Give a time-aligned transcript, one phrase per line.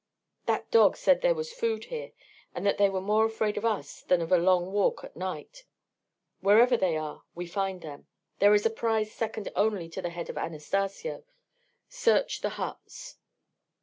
[0.47, 2.11] "That dog said there was food here,
[2.55, 5.63] and that they were more afraid of us than of a long walk at night.
[6.39, 8.07] Wherever they are, we find them.
[8.39, 11.23] They are a prize second only to the head of Anastacio.
[11.87, 13.19] Search the huts."